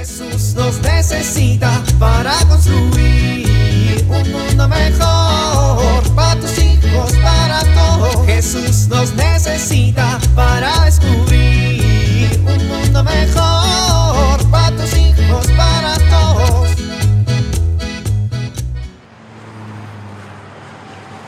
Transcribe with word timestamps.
Jesús 0.00 0.54
nos 0.54 0.80
necesita 0.80 1.70
para 1.98 2.32
construir 2.48 4.02
un 4.08 4.32
mundo 4.32 4.66
mejor 4.66 6.14
para 6.14 6.40
tus 6.40 6.58
hijos, 6.58 7.12
para 7.22 7.60
todos. 7.74 8.24
Jesús 8.24 8.88
nos 8.88 9.12
necesita 9.14 10.18
para 10.34 10.86
descubrir 10.86 12.30
un 12.46 12.66
mundo 12.66 13.04
mejor 13.04 14.50
para 14.50 14.74
tus 14.74 14.96
hijos, 14.96 15.46
para 15.48 15.94
todos. 16.08 16.70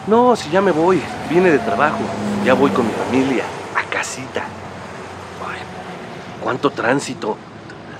No, 0.06 0.34
si 0.34 0.48
ya 0.48 0.62
me 0.62 0.70
voy. 0.70 1.02
Vine 1.28 1.50
de 1.50 1.58
trabajo. 1.58 2.00
Ya 2.42 2.54
voy 2.54 2.70
con 2.70 2.86
mi 2.86 2.92
familia. 2.94 3.44
A 3.76 3.82
casita. 3.90 4.44
Cuánto 6.42 6.70
tránsito. 6.70 7.36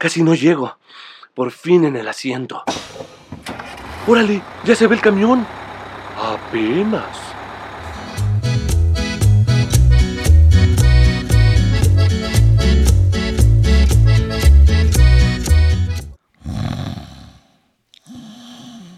casi 0.00 0.22
no 0.22 0.34
llego. 0.34 0.78
Por 1.34 1.50
fin 1.52 1.84
en 1.84 1.94
el 1.94 2.08
asiento. 2.08 2.64
Órale, 4.06 4.42
ya 4.64 4.74
se 4.74 4.86
ve 4.86 4.94
el 4.96 5.02
camión. 5.02 5.46
Apenas. 6.16 7.18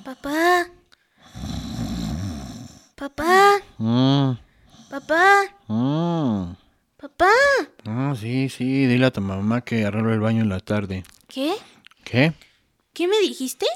Papá. 0.04 0.68
Papá. 2.94 3.60
Mm, 3.78 4.34
Papá. 4.88 5.51
Sí, 8.48 8.56
sí, 8.56 8.86
dile 8.86 9.06
a 9.06 9.10
tu 9.10 9.20
mamá 9.20 9.62
que 9.62 9.84
arreglo 9.84 10.12
el 10.12 10.20
baño 10.20 10.42
en 10.42 10.48
la 10.48 10.60
tarde. 10.60 11.04
¿Qué? 11.28 11.52
¿Qué? 12.04 12.32
¿Qué 12.92 13.06
me 13.08 13.18
dijiste? 13.20 13.66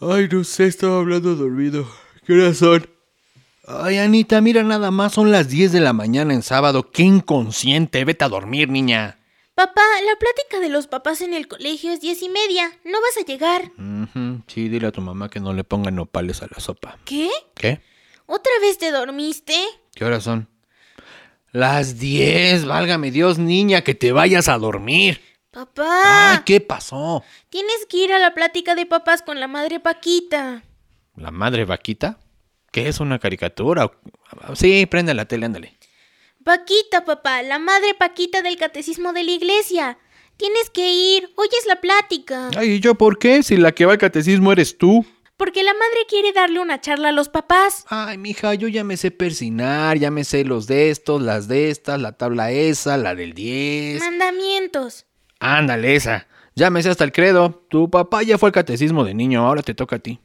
Ay, 0.00 0.28
no 0.30 0.44
sé, 0.44 0.66
estaba 0.66 0.98
hablando 0.98 1.34
dormido. 1.34 1.88
¿Qué 2.26 2.32
horas 2.34 2.58
son? 2.58 2.88
Ay, 3.66 3.98
Anita, 3.98 4.40
mira 4.40 4.62
nada 4.62 4.90
más, 4.90 5.12
son 5.12 5.30
las 5.30 5.48
10 5.48 5.72
de 5.72 5.80
la 5.80 5.92
mañana 5.92 6.32
en 6.34 6.42
sábado. 6.42 6.90
¡Qué 6.90 7.02
inconsciente! 7.02 8.04
Vete 8.04 8.24
a 8.24 8.28
dormir, 8.28 8.68
niña. 8.70 9.18
Papá, 9.54 9.82
la 10.06 10.16
plática 10.18 10.60
de 10.60 10.68
los 10.68 10.86
papás 10.86 11.20
en 11.20 11.34
el 11.34 11.48
colegio 11.48 11.92
es 11.92 12.00
diez 12.00 12.22
y 12.22 12.28
media. 12.28 12.70
No 12.84 12.98
vas 13.00 13.16
a 13.20 13.26
llegar. 13.26 13.72
Ujú, 13.76 14.42
Sí, 14.46 14.68
dile 14.68 14.86
a 14.86 14.92
tu 14.92 15.00
mamá 15.00 15.28
que 15.28 15.40
no 15.40 15.52
le 15.52 15.64
pongan 15.64 15.96
nopales 15.96 16.42
a 16.42 16.46
la 16.46 16.60
sopa. 16.60 16.96
¿Qué? 17.04 17.28
¿Qué? 17.54 17.80
¿Otra 18.26 18.52
vez 18.60 18.78
te 18.78 18.90
dormiste? 18.92 19.54
¿Qué 19.94 20.04
horas 20.04 20.22
son? 20.22 20.48
Las 21.52 21.98
10, 21.98 22.66
válgame 22.66 23.10
Dios, 23.10 23.38
niña, 23.38 23.82
que 23.82 23.94
te 23.94 24.12
vayas 24.12 24.48
a 24.48 24.58
dormir. 24.58 25.22
Papá. 25.50 26.32
Ay, 26.32 26.38
¿qué 26.44 26.60
pasó? 26.60 27.24
Tienes 27.48 27.86
que 27.88 27.96
ir 27.96 28.12
a 28.12 28.18
la 28.18 28.34
plática 28.34 28.74
de 28.74 28.84
papás 28.84 29.22
con 29.22 29.40
la 29.40 29.48
madre 29.48 29.80
Paquita. 29.80 30.62
¿La 31.16 31.30
madre 31.30 31.64
vaquita? 31.64 32.18
¿Qué 32.70 32.88
es 32.88 33.00
una 33.00 33.18
caricatura? 33.18 33.90
Sí, 34.54 34.86
prende 34.86 35.14
la 35.14 35.24
tele, 35.24 35.46
ándale. 35.46 35.78
Paquita, 36.44 37.04
papá, 37.04 37.42
la 37.42 37.58
madre 37.58 37.94
Paquita 37.94 38.42
del 38.42 38.56
catecismo 38.56 39.12
de 39.12 39.24
la 39.24 39.30
iglesia. 39.32 39.98
Tienes 40.36 40.70
que 40.70 40.92
ir. 40.92 41.32
Hoy 41.36 41.48
es 41.58 41.66
la 41.66 41.80
plática. 41.80 42.50
Ay, 42.56 42.74
¿y 42.74 42.80
yo 42.80 42.94
por 42.94 43.18
qué? 43.18 43.42
Si 43.42 43.56
la 43.56 43.72
que 43.72 43.86
va 43.86 43.92
al 43.92 43.98
catecismo 43.98 44.52
eres 44.52 44.78
tú. 44.78 45.04
Porque 45.38 45.62
la 45.62 45.72
madre 45.72 46.00
quiere 46.08 46.32
darle 46.32 46.58
una 46.58 46.80
charla 46.80 47.10
a 47.10 47.12
los 47.12 47.28
papás. 47.28 47.84
Ay, 47.88 48.18
mija, 48.18 48.54
yo 48.54 48.66
ya 48.66 48.82
me 48.82 48.96
sé 48.96 49.12
persinar, 49.12 49.96
ya 49.96 50.10
me 50.10 50.24
sé 50.24 50.44
los 50.44 50.66
de 50.66 50.90
estos, 50.90 51.22
las 51.22 51.46
de 51.46 51.70
estas, 51.70 52.00
la 52.00 52.10
tabla 52.10 52.50
esa, 52.50 52.96
la 52.96 53.14
del 53.14 53.34
10. 53.34 54.00
Mandamientos. 54.00 55.06
Ándale, 55.38 55.94
esa. 55.94 56.26
Ya 56.56 56.70
me 56.70 56.82
sé 56.82 56.90
hasta 56.90 57.04
el 57.04 57.12
credo. 57.12 57.64
Tu 57.70 57.88
papá 57.88 58.24
ya 58.24 58.36
fue 58.36 58.48
al 58.48 58.52
catecismo 58.52 59.04
de 59.04 59.14
niño, 59.14 59.46
ahora 59.46 59.62
te 59.62 59.74
toca 59.74 59.96
a 59.96 59.98
ti. 60.00 60.18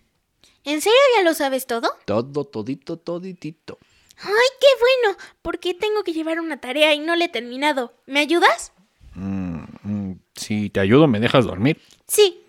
¿En 0.64 0.82
serio 0.82 0.98
ya 1.16 1.24
lo 1.24 1.36
sabes 1.36 1.68
todo? 1.68 1.92
Todo, 2.06 2.46
todito, 2.46 2.98
toditito. 2.98 3.78
¡Ay, 4.18 4.50
qué 4.60 4.68
bueno! 4.80 5.18
Porque 5.44 5.76
tengo 5.76 6.04
que 6.04 6.14
llevar 6.14 6.40
una 6.40 6.60
tarea 6.60 6.92
y 6.96 7.00
no 7.00 7.16
la 7.16 7.26
he 7.26 7.30
terminado. 7.30 7.94
¿Me 8.08 8.20
ayudas? 8.20 8.74
Mm, 9.14 9.64
mm, 9.84 10.20
si 10.34 10.72
te 10.72 10.80
ayudo, 10.80 11.08
¿me 11.08 11.20
dejas 11.20 11.46
dormir? 11.46 11.80
Sí. 12.08 12.44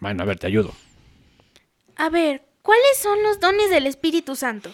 Bueno, 0.00 0.24
a 0.24 0.26
ver, 0.26 0.40
te 0.40 0.48
ayudo. 0.48 0.72
A 2.00 2.08
ver, 2.08 2.42
¿cuáles 2.62 2.96
son 2.96 3.22
los 3.22 3.40
dones 3.40 3.68
del 3.68 3.86
Espíritu 3.86 4.34
Santo? 4.34 4.72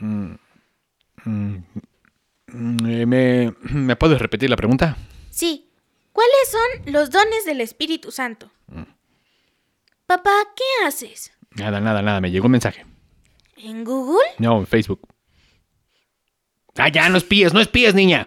Mm, 0.00 0.32
eh, 1.24 3.06
¿Me, 3.06 3.54
¿Me 3.70 3.94
puedes 3.94 4.18
repetir 4.18 4.50
la 4.50 4.56
pregunta? 4.56 4.96
Sí. 5.30 5.70
¿Cuáles 6.10 6.50
son 6.50 6.92
los 6.92 7.10
dones 7.10 7.44
del 7.44 7.60
Espíritu 7.60 8.10
Santo? 8.10 8.50
Papá, 10.06 10.32
¿qué 10.56 10.84
haces? 10.84 11.30
Nada, 11.52 11.78
nada, 11.78 12.02
nada, 12.02 12.20
me 12.20 12.32
llegó 12.32 12.46
un 12.46 12.52
mensaje. 12.52 12.84
¿En 13.58 13.84
Google? 13.84 14.26
No, 14.38 14.58
en 14.58 14.66
Facebook. 14.66 15.06
Ah, 16.76 16.88
ya, 16.88 17.08
no 17.08 17.18
espíes, 17.18 17.54
no 17.54 17.60
espíes, 17.60 17.94
niña. 17.94 18.26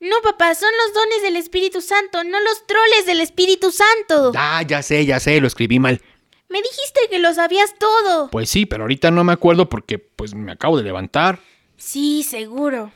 No, 0.00 0.22
papá, 0.22 0.54
son 0.54 0.70
los 0.86 0.94
dones 0.94 1.20
del 1.20 1.36
Espíritu 1.36 1.82
Santo, 1.82 2.24
no 2.24 2.40
los 2.40 2.66
troles 2.66 3.04
del 3.04 3.20
Espíritu 3.20 3.70
Santo. 3.70 4.32
Ah, 4.34 4.62
ya 4.62 4.82
sé, 4.82 5.04
ya 5.04 5.20
sé, 5.20 5.38
lo 5.38 5.48
escribí 5.48 5.78
mal. 5.78 6.00
Me 6.48 6.58
dijiste 6.58 7.00
que 7.10 7.18
lo 7.18 7.32
sabías 7.34 7.74
todo. 7.78 8.30
Pues 8.30 8.48
sí, 8.48 8.66
pero 8.66 8.84
ahorita 8.84 9.10
no 9.10 9.24
me 9.24 9.32
acuerdo 9.32 9.68
porque 9.68 9.98
pues 9.98 10.34
me 10.34 10.52
acabo 10.52 10.76
de 10.76 10.84
levantar. 10.84 11.40
Sí, 11.76 12.22
seguro. 12.22 12.92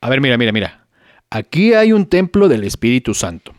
A 0.00 0.08
ver, 0.08 0.20
mira, 0.20 0.38
mira, 0.38 0.52
mira. 0.52 0.86
Aquí 1.30 1.74
hay 1.74 1.92
un 1.92 2.06
templo 2.06 2.48
del 2.48 2.64
Espíritu 2.64 3.14
Santo, 3.14 3.52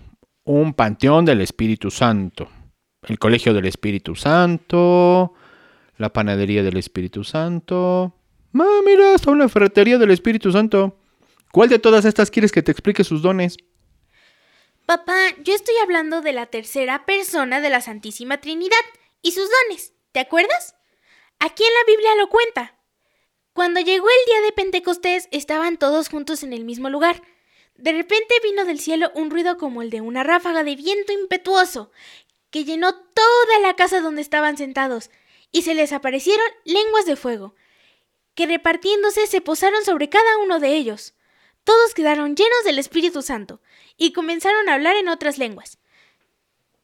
un 0.43 0.73
panteón 0.73 1.25
del 1.25 1.41
Espíritu 1.41 1.89
Santo, 1.89 2.47
el 3.07 3.17
colegio 3.17 3.53
del 3.53 3.65
Espíritu 3.65 4.15
Santo, 4.15 5.33
la 5.97 6.13
panadería 6.13 6.61
del 6.61 6.77
Espíritu 6.77 7.23
Santo. 7.23 8.15
Ah, 8.53 8.79
mira, 8.85 9.15
hasta 9.15 9.31
una 9.31 9.49
ferretería 9.49 9.97
del 9.97 10.11
Espíritu 10.11 10.51
Santo. 10.51 10.97
¿Cuál 11.51 11.69
de 11.69 11.79
todas 11.79 12.05
estas 12.05 12.29
quieres 12.29 12.51
que 12.51 12.61
te 12.61 12.71
explique 12.71 13.03
sus 13.03 13.21
dones? 13.21 13.57
Papá, 14.85 15.29
yo 15.41 15.53
estoy 15.55 15.75
hablando 15.81 16.21
de 16.21 16.33
la 16.33 16.47
tercera 16.47 17.05
persona 17.05 17.61
de 17.61 17.69
la 17.69 17.79
Santísima 17.79 18.41
Trinidad 18.41 18.75
y 19.21 19.31
sus 19.31 19.49
dones. 19.49 19.93
¿Te 20.11 20.19
acuerdas? 20.19 20.75
Aquí 21.39 21.63
en 21.63 21.73
la 21.73 21.85
Biblia 21.87 22.15
lo 22.15 22.27
cuenta. 22.27 22.77
Cuando 23.53 23.79
llegó 23.79 24.07
el 24.09 24.25
día 24.25 24.41
de 24.41 24.51
Pentecostés, 24.51 25.29
estaban 25.31 25.77
todos 25.77 26.09
juntos 26.09 26.43
en 26.43 26.51
el 26.51 26.65
mismo 26.65 26.89
lugar. 26.89 27.21
De 27.75 27.93
repente 27.93 28.35
vino 28.43 28.65
del 28.65 28.77
cielo 28.77 29.09
un 29.15 29.31
ruido 29.31 29.57
como 29.57 29.81
el 29.81 29.89
de 29.89 30.01
una 30.01 30.21
ráfaga 30.21 30.65
de 30.65 30.75
viento 30.75 31.13
impetuoso, 31.13 31.89
que 32.49 32.65
llenó 32.65 32.93
toda 32.93 33.59
la 33.61 33.75
casa 33.77 34.01
donde 34.01 34.21
estaban 34.21 34.57
sentados, 34.57 35.11
y 35.53 35.61
se 35.61 35.75
les 35.75 35.93
aparecieron 35.93 36.45
lenguas 36.65 37.05
de 37.05 37.15
fuego, 37.15 37.55
que 38.35 38.47
repartiéndose 38.47 39.27
se 39.27 39.39
posaron 39.39 39.85
sobre 39.85 40.09
cada 40.09 40.37
uno 40.39 40.59
de 40.59 40.75
ellos. 40.75 41.13
Todos 41.63 41.93
quedaron 41.93 42.35
llenos 42.35 42.63
del 42.65 42.79
Espíritu 42.79 43.21
Santo 43.21 43.61
y 43.97 44.13
comenzaron 44.13 44.69
a 44.69 44.75
hablar 44.75 44.95
en 44.95 45.09
otras 45.09 45.37
lenguas. 45.37 45.77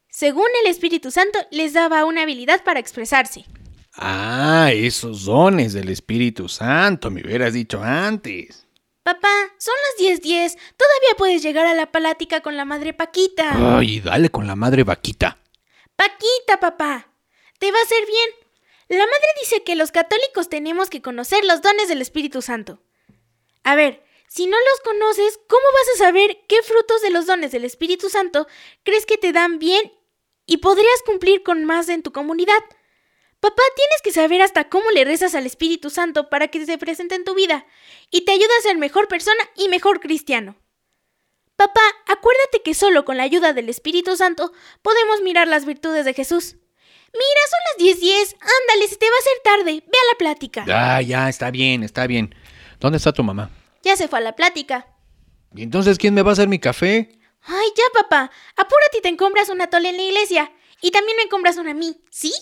Según 0.10 0.48
el 0.64 0.72
Espíritu 0.72 1.12
Santo 1.12 1.40
les 1.52 1.74
daba 1.74 2.06
una 2.06 2.24
habilidad 2.24 2.64
para 2.64 2.80
expresarse. 2.80 3.46
Ah, 3.94 4.72
esos 4.74 5.26
dones 5.26 5.74
del 5.74 5.90
Espíritu 5.90 6.48
Santo, 6.48 7.12
me 7.12 7.22
hubieras 7.22 7.54
dicho 7.54 7.82
antes. 7.84 8.66
Papá, 9.04 9.34
son 9.58 9.74
las 9.88 10.20
10:10. 10.22 10.58
Todavía 10.78 11.18
puedes 11.18 11.42
llegar 11.42 11.66
a 11.66 11.74
la 11.74 11.92
plática 11.92 12.42
con 12.42 12.58
la 12.58 12.66
madre 12.66 12.94
Paquita. 12.94 13.78
Ay, 13.78 14.00
dale 14.02 14.30
con 14.30 14.46
la 14.46 14.56
madre 14.56 14.84
vaquita. 14.84 15.38
Paquita, 15.96 16.60
papá. 16.60 17.08
Te 17.58 17.72
va 17.72 17.80
a 17.80 17.84
hacer 17.84 18.06
bien. 18.06 19.00
La 19.00 19.06
madre 19.06 19.28
dice 19.42 19.64
que 19.64 19.76
los 19.76 19.92
católicos 19.92 20.50
tenemos 20.50 20.90
que 20.90 21.02
conocer 21.02 21.44
los 21.46 21.62
dones 21.62 21.90
del 21.90 22.02
Espíritu 22.02 22.42
Santo. 22.42 22.82
A 23.64 23.76
ver, 23.76 24.04
si 24.30 24.46
no 24.46 24.56
los 24.58 24.80
conoces, 24.82 25.40
¿cómo 25.48 25.64
vas 25.74 25.96
a 25.96 26.06
saber 26.06 26.38
qué 26.48 26.62
frutos 26.62 27.02
de 27.02 27.10
los 27.10 27.26
dones 27.26 27.52
del 27.52 27.66
Espíritu 27.66 28.10
Santo 28.10 28.48
crees 28.84 29.08
que 29.08 29.18
te 29.18 29.32
dan 29.32 29.58
bien 29.58 29.92
y 30.46 30.58
podrías 30.58 31.02
cumplir 31.04 31.42
con 31.42 31.66
más 31.66 31.90
en 31.90 32.04
tu 32.04 32.12
comunidad? 32.12 32.64
Papá, 33.40 33.64
tienes 33.76 34.02
que 34.04 34.12
saber 34.12 34.44
hasta 34.44 34.70
cómo 34.70 34.92
le 34.92 35.04
rezas 35.04 35.34
al 35.34 35.48
Espíritu 35.48 35.90
Santo 35.90 36.30
para 36.30 36.50
que 36.50 36.64
se 36.64 36.78
presente 36.78 37.16
en 37.16 37.24
tu 37.24 37.34
vida 37.34 37.66
y 38.12 38.22
te 38.22 38.34
ayude 38.34 38.56
a 38.60 38.62
ser 38.62 38.78
mejor 38.78 39.08
persona 39.08 39.44
y 39.56 39.68
mejor 39.68 40.00
cristiano. 40.00 40.56
Papá, 41.56 41.82
acuérdate 42.06 42.62
que 42.64 42.76
solo 42.76 43.06
con 43.06 43.18
la 43.18 43.24
ayuda 43.24 43.54
del 43.54 43.68
Espíritu 43.68 44.16
Santo 44.16 44.54
podemos 44.84 45.22
mirar 45.24 45.48
las 45.48 45.66
virtudes 45.66 46.06
de 46.06 46.14
Jesús. 46.14 46.56
Mira, 47.14 47.42
son 47.50 47.60
las 47.66 47.98
10:10. 47.98 48.00
10. 48.00 48.36
Ándale, 48.36 48.88
se 48.88 48.96
te 48.96 49.10
va 49.10 49.16
a 49.16 49.20
hacer 49.20 49.42
tarde. 49.44 49.84
Ve 49.88 49.98
a 49.98 50.12
la 50.14 50.18
plática. 50.20 50.66
Ah, 50.68 51.02
ya, 51.02 51.28
está 51.30 51.50
bien, 51.50 51.82
está 51.82 52.06
bien. 52.06 52.36
¿Dónde 52.80 52.98
está 52.98 53.12
tu 53.12 53.24
mamá? 53.24 53.50
Ya 53.84 53.96
se 53.96 54.08
fue 54.08 54.20
a 54.20 54.22
la 54.22 54.36
plática. 54.36 54.88
¿Y 55.56 55.64
entonces 55.64 55.98
quién 55.98 56.14
me 56.14 56.22
va 56.22 56.32
a 56.32 56.34
hacer 56.34 56.48
mi 56.48 56.60
café? 56.60 57.20
Ay, 57.44 57.68
ya, 57.76 57.84
papá. 58.02 58.32
Apúrate 58.56 58.98
y 59.00 59.02
te 59.02 59.10
encombras 59.10 59.50
una 59.50 59.68
tole 59.68 59.90
en 59.90 59.98
la 59.98 60.04
iglesia. 60.04 60.52
Y 60.82 60.92
también 60.92 61.18
me 61.18 61.24
encombras 61.24 61.58
una 61.58 61.72
a 61.72 61.74
mí, 61.74 62.02
¿sí? 62.12 62.34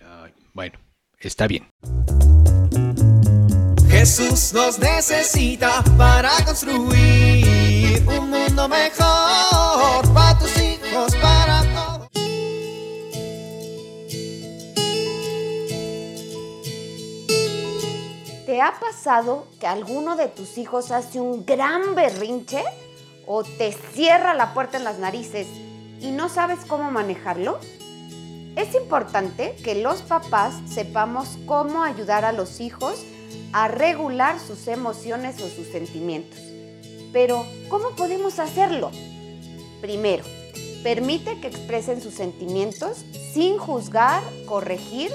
Ay, 0.00 0.32
bueno, 0.52 0.78
está 1.18 1.46
bien. 1.46 1.68
Jesús 3.88 4.52
nos 4.52 4.78
necesita 4.78 5.82
para 5.96 6.30
construir 6.44 8.02
un 8.06 8.30
mundo 8.30 8.68
mejor 8.68 10.12
para 10.12 10.38
tus 10.38 10.56
hijos, 10.58 11.14
para 11.16 11.41
¿Te 18.52 18.60
ha 18.60 18.78
pasado 18.78 19.46
que 19.58 19.66
alguno 19.66 20.14
de 20.14 20.28
tus 20.28 20.58
hijos 20.58 20.90
hace 20.90 21.18
un 21.22 21.46
gran 21.46 21.94
berrinche 21.94 22.62
o 23.26 23.44
te 23.44 23.72
cierra 23.72 24.34
la 24.34 24.52
puerta 24.52 24.76
en 24.76 24.84
las 24.84 24.98
narices 24.98 25.46
y 26.02 26.10
no 26.10 26.28
sabes 26.28 26.58
cómo 26.68 26.90
manejarlo? 26.90 27.58
Es 28.54 28.74
importante 28.74 29.56
que 29.64 29.76
los 29.76 30.02
papás 30.02 30.52
sepamos 30.68 31.38
cómo 31.46 31.82
ayudar 31.82 32.26
a 32.26 32.32
los 32.32 32.60
hijos 32.60 33.02
a 33.54 33.68
regular 33.68 34.38
sus 34.38 34.68
emociones 34.68 35.40
o 35.40 35.48
sus 35.48 35.68
sentimientos. 35.68 36.38
Pero, 37.10 37.46
¿cómo 37.70 37.96
podemos 37.96 38.38
hacerlo? 38.38 38.90
Primero, 39.80 40.24
permite 40.82 41.40
que 41.40 41.46
expresen 41.46 42.02
sus 42.02 42.12
sentimientos 42.12 43.02
sin 43.32 43.56
juzgar, 43.56 44.22
corregir 44.44 45.10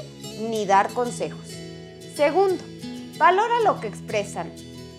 ni 0.49 0.65
dar 0.65 0.89
consejos. 0.89 1.45
Segundo, 2.15 2.63
valora 3.17 3.59
lo 3.63 3.79
que 3.79 3.87
expresan. 3.87 4.51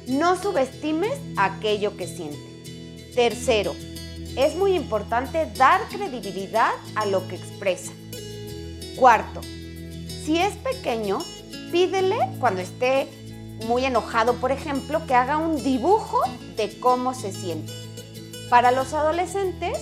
No 0.07 0.41
subestimes 0.41 1.19
aquello 1.37 1.97
que 1.97 2.07
sienten. 2.07 3.13
Tercero, 3.15 3.75
es 4.37 4.55
muy 4.57 4.75
importante 4.75 5.51
dar 5.57 5.89
credibilidad 5.89 6.71
a 6.95 7.07
lo 7.07 7.27
que 7.29 7.37
expresan. 7.37 7.95
Cuarto, 8.97 9.41
si 10.25 10.39
es 10.39 10.55
pequeño, 10.57 11.19
pídele 11.71 12.17
cuando 12.41 12.61
esté 12.61 13.09
muy 13.67 13.85
enojado, 13.85 14.35
por 14.35 14.53
ejemplo, 14.53 15.05
que 15.07 15.15
haga 15.15 15.37
un 15.39 15.63
dibujo 15.63 16.21
de 16.57 16.79
cómo 16.81 17.15
se 17.15 17.33
siente. 17.33 17.73
Para 18.49 18.71
los 18.71 18.95
adolescentes, 18.95 19.79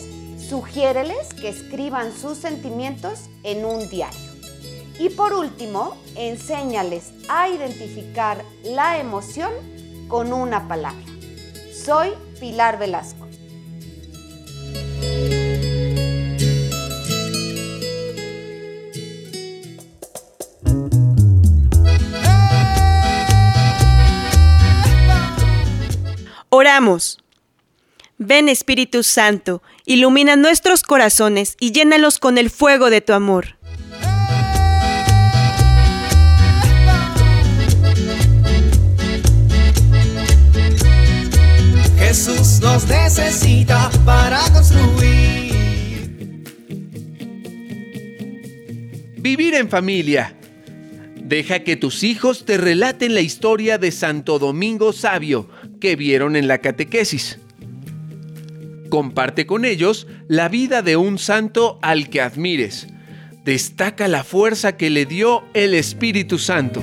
sugiéreles 0.49 1.35
que 1.35 1.49
escriban 1.49 2.13
sus 2.13 2.39
sentimientos 2.39 3.29
en 3.43 3.65
un 3.65 3.89
diario. 3.89 4.26
Y 4.99 5.11
por 5.11 5.35
último, 5.35 5.97
enséñales 6.15 7.13
a 7.29 7.49
identificar 7.49 8.45
la 8.65 8.99
emoción 8.99 9.53
con 10.09 10.33
una 10.33 10.69
palabra. 10.69 11.05
Soy 11.73 12.11
Pilar 12.41 12.79
Velasco. 12.79 13.27
Oramos. 26.49 27.19
Ven 28.17 28.49
Espíritu 28.49 29.03
Santo, 29.03 29.63
ilumina 29.85 30.37
nuestros 30.37 30.83
corazones 30.83 31.55
y 31.61 31.73
llénalos 31.73 32.19
con 32.19 32.39
el 32.39 32.49
fuego 32.49 32.89
de 32.89 33.03
tu 33.03 33.13
amor. 33.13 33.59
Nos 42.67 42.89
necesita 42.89 43.91
para 44.05 44.41
construir. 44.53 45.55
Vivir 49.19 49.55
en 49.55 49.69
familia. 49.69 50.35
Deja 51.15 51.61
que 51.61 51.77
tus 51.77 52.03
hijos 52.03 52.45
te 52.45 52.57
relaten 52.57 53.15
la 53.15 53.21
historia 53.21 53.79
de 53.79 53.93
Santo 53.93 54.41
Domingo 54.41 54.93
Sabio 54.93 55.49
que 55.81 55.95
vieron 55.95 56.35
en 56.35 56.49
la 56.49 56.59
catequesis. 56.59 57.39
Comparte 58.91 59.47
con 59.47 59.65
ellos 59.65 60.09
la 60.27 60.49
vida 60.49 60.83
de 60.83 60.97
un 60.97 61.19
santo 61.19 61.79
al 61.83 62.09
que 62.11 62.21
admires. 62.21 62.89
Destaca 63.45 64.09
la 64.09 64.25
fuerza 64.25 64.77
que 64.77 64.91
le 64.91 65.07
dio 65.07 65.45
el 65.55 65.73
Espíritu 65.73 66.39
Santo. 66.39 66.83